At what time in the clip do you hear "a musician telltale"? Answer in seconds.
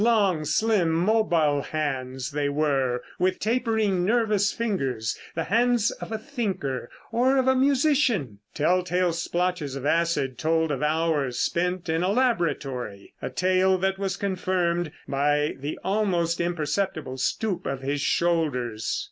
7.47-9.13